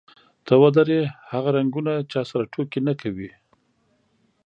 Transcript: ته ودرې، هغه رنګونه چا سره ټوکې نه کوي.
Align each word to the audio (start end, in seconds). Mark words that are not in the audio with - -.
ته 0.45 0.53
ودرې، 0.61 1.01
هغه 1.31 1.49
رنګونه 1.57 1.93
چا 2.11 2.21
سره 2.31 2.43
ټوکې 2.53 2.79
نه 2.87 2.93
کوي. 3.01 3.31